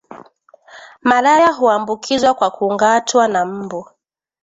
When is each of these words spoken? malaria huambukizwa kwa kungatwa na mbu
malaria 1.03 1.53
huambukizwa 1.53 2.33
kwa 2.33 2.51
kungatwa 2.51 3.27
na 3.27 3.45
mbu 3.45 3.87